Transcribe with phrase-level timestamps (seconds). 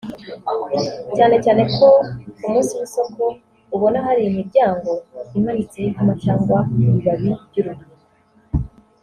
[1.15, 1.87] cyane cyane ku
[2.49, 3.23] munsi w’isoko
[3.75, 4.91] ubona hari imiryango
[5.37, 7.95] imanitseho ikoma cyangwa ibibabi by’urubingo